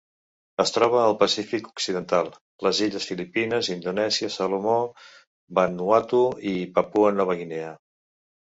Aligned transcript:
Es 0.61 0.71
troba 0.75 1.01
al 1.01 1.17
Pacífic 1.17 1.67
occidental: 1.71 2.31
les 2.67 2.79
illes 2.87 3.05
Filipines, 3.11 3.69
Indonèsia, 3.75 4.33
Salomó, 4.37 4.79
Vanuatu 5.61 6.23
i 6.55 6.59
Papua 6.79 7.17
Nova 7.21 7.41
Guinea. 7.45 7.71